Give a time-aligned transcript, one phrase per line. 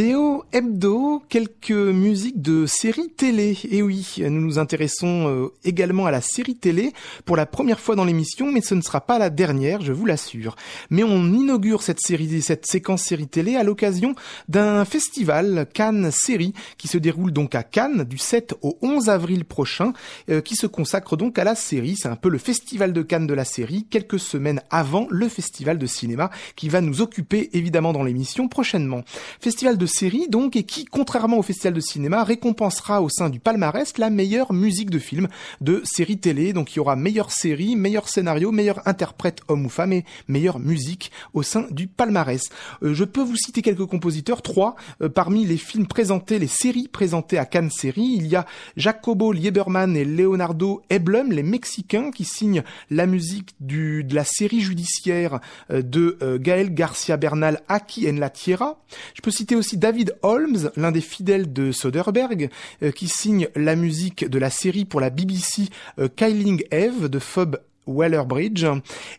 [0.00, 3.58] BO Hebdo, quelques musiques de séries télé.
[3.70, 6.94] Et oui, nous nous intéressons euh, également à la série télé
[7.26, 10.06] pour la première fois dans l'émission, mais ce ne sera pas la dernière, je vous
[10.06, 10.56] l'assure.
[10.88, 14.14] Mais on inaugure cette cette séquence série télé à l'occasion
[14.48, 19.44] d'un festival Cannes Série qui se déroule donc à Cannes du 7 au 11 avril
[19.44, 19.92] prochain,
[20.30, 21.96] euh, qui se consacre donc à la série.
[22.00, 25.76] C'est un peu le festival de Cannes de la série, quelques semaines avant le festival
[25.76, 29.02] de cinéma qui va nous occuper évidemment dans l'émission prochainement.
[29.40, 33.40] Festival de série donc et qui, contrairement au festival de cinéma, récompensera au sein du
[33.40, 35.28] palmarès la meilleure musique de film
[35.60, 36.52] de série télé.
[36.52, 40.58] Donc il y aura meilleure série, meilleur scénario, meilleur interprète homme ou femme et meilleure
[40.58, 42.42] musique au sein du palmarès.
[42.82, 46.88] Euh, je peux vous citer quelques compositeurs, trois euh, parmi les films présentés, les séries
[46.88, 48.14] présentées à Cannes Série.
[48.16, 48.46] Il y a
[48.76, 55.40] Jacobo Lieberman et Leonardo Eblum, les Mexicains, qui signent la musique de la série judiciaire
[55.70, 58.80] euh, de Gaël Garcia Bernal, Aki en la Tierra.
[59.14, 62.50] Je peux citer aussi David Holmes, l'un des fidèles de Soderbergh,
[62.82, 65.68] euh, qui signe la musique de la série pour la BBC
[65.98, 67.58] euh, Kyling Eve de Fob
[67.90, 68.66] Weller-Bridge.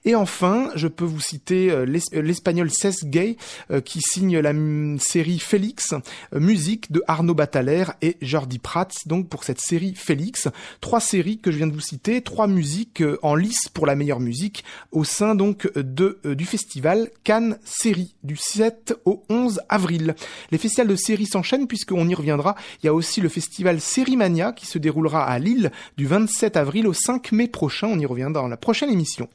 [0.05, 3.37] Et enfin, je peux vous citer euh, euh, l'espagnol Cesc Gay
[3.69, 4.53] euh, qui signe la
[4.99, 5.93] série Félix,
[6.33, 10.47] musique de Arnaud Bataler et Jordi Prats, donc pour cette série Félix.
[10.79, 14.19] Trois séries que je viens de vous citer, trois musiques en lice pour la meilleure
[14.19, 20.15] musique au sein donc de du festival Cannes Série du 7 au 11 avril.
[20.51, 22.55] Les festivals de séries s'enchaînent puisqu'on y reviendra.
[22.81, 26.87] Il y a aussi le festival Sérimania qui se déroulera à Lille du 27 avril
[26.87, 27.87] au 5 mai prochain.
[27.87, 29.27] On y reviendra dans la prochaine émission.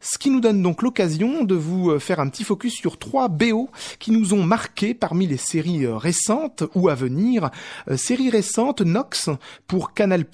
[0.00, 3.28] Ce qui nous donne donc l'occasion de vous euh, faire un petit focus sur trois
[3.28, 7.50] BO qui nous ont marqué parmi les séries euh, récentes ou à venir.
[7.88, 9.30] Euh, série récente, Nox
[9.66, 10.26] pour Canal+,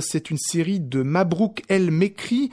[0.00, 2.50] c'est une série de Mabrouk El Mekri,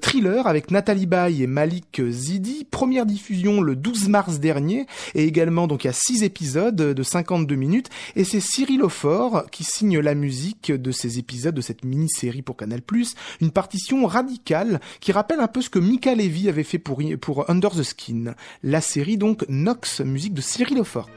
[0.00, 5.66] thriller avec Nathalie Baye et Malik Zidi, première diffusion le 12 mars dernier, et également
[5.66, 9.98] donc il y a six épisodes de 52 minutes, et c'est Cyril Aufort qui signe
[9.98, 12.82] la musique de ces épisodes de cette mini-série pour Canal+,
[13.40, 17.50] une partition radicale qui rappelle un peu ce que Mika Levy avait fait pour, pour
[17.50, 18.34] Under the Skin.
[18.62, 21.08] La série donc Nox, musique de Cyril Aufort.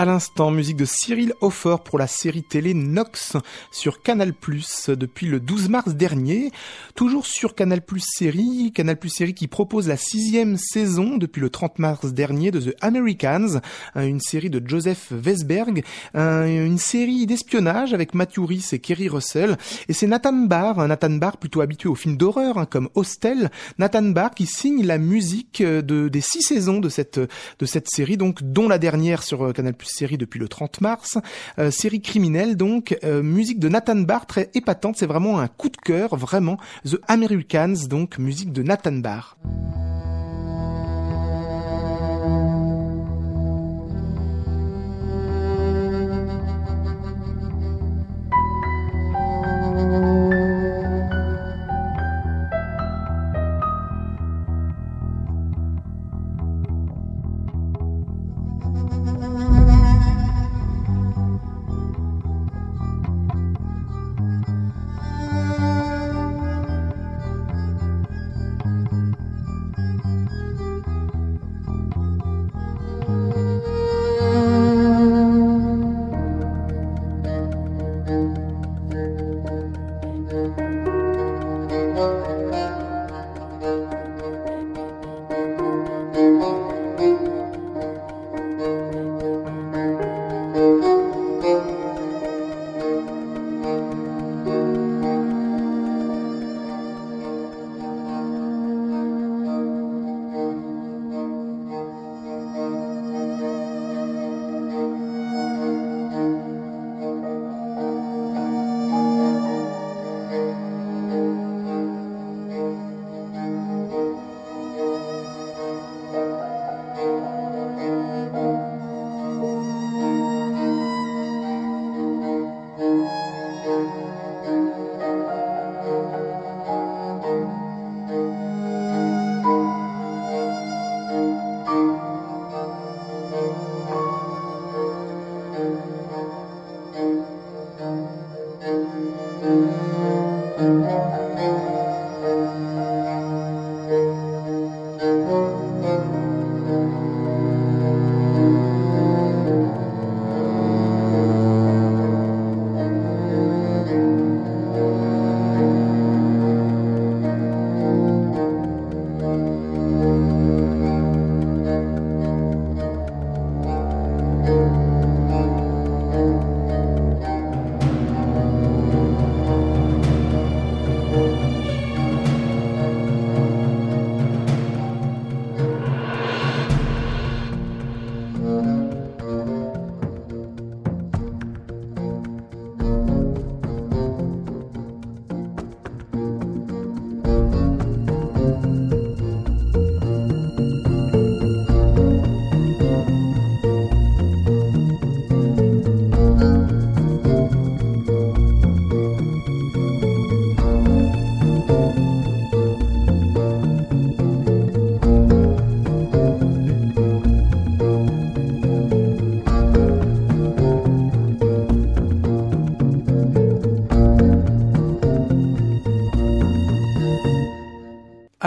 [0.00, 3.36] À l'instant, musique de Cyril Hofer pour la série télé Nox
[3.70, 4.32] sur Canal+,
[4.88, 6.52] depuis le 12 mars dernier.
[6.94, 12.14] Toujours sur Canal+, série, Canal+, série qui propose la sixième saison depuis le 30 mars
[12.14, 13.60] dernier de The Americans,
[13.94, 15.84] une série de Joseph Vesberg,
[16.14, 19.58] une série d'espionnage avec Matthew Rhys et Kerry Russell.
[19.90, 24.04] Et c'est Nathan Barr, Nathan Barr plutôt habitué aux films d'horreur hein, comme Hostel, Nathan
[24.04, 28.42] Barr qui signe la musique de, des six saisons de cette, de cette série, donc
[28.42, 31.18] dont la dernière sur Canal+, série depuis le 30 mars.
[31.58, 35.68] Euh, série criminelle donc, euh, musique de Nathan Barr très épatante, c'est vraiment un coup
[35.68, 36.58] de cœur, vraiment.
[36.84, 39.36] The Americans donc, musique de Nathan Barr.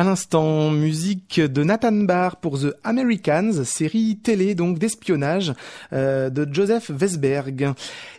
[0.03, 5.53] À l'instant, musique de Nathan Barr pour The Americans, série télé donc d'espionnage
[5.93, 7.71] euh, de Joseph Wesberg.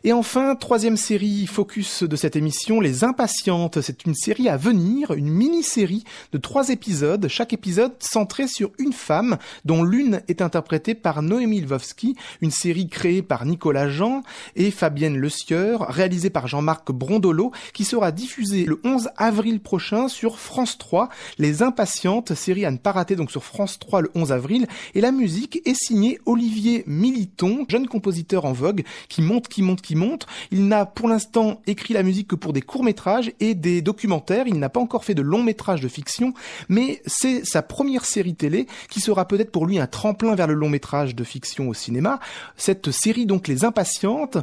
[0.03, 3.83] Et enfin, troisième série focus de cette émission, Les Impatientes.
[3.83, 8.95] C'est une série à venir, une mini-série de trois épisodes, chaque épisode centré sur une
[8.95, 14.23] femme dont l'une est interprétée par Noémie Lvovsky, une série créée par Nicolas Jean
[14.57, 20.09] et Fabienne Le Sieur, réalisée par Jean-Marc Brondolo, qui sera diffusée le 11 avril prochain
[20.09, 21.11] sur France 3.
[21.37, 24.69] Les Impatiente, série à ne pas rater donc sur France 3 le 11 avril.
[24.95, 29.83] Et la musique est signée Olivier Militon, jeune compositeur en vogue, qui monte, qui monte,
[29.83, 30.29] qui monte.
[30.53, 34.47] Il n'a pour l'instant écrit la musique que pour des courts-métrages et des documentaires.
[34.47, 36.33] Il n'a pas encore fait de long-métrage de fiction,
[36.69, 40.55] mais c'est sa première série télé qui sera peut-être pour lui un tremplin vers le
[40.55, 42.21] long-métrage de fiction au cinéma.
[42.57, 44.39] Cette série donc Les Impatientes.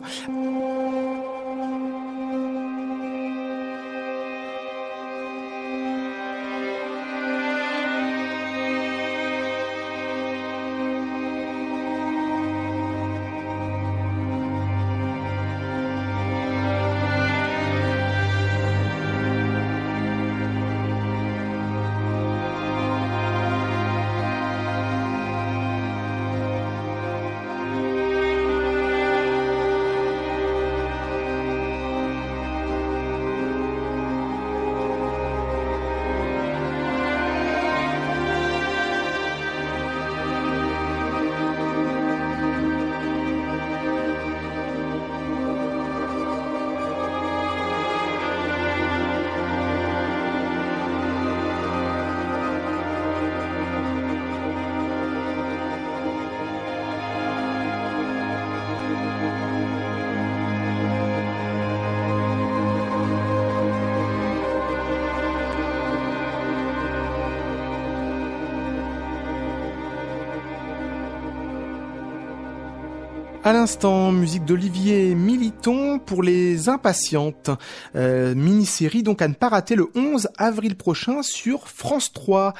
[73.43, 77.49] À l'instant, musique d'Olivier Militon pour les impatientes.
[77.95, 82.53] Euh, mini-série donc à ne pas rater le 11 avril prochain sur France 3.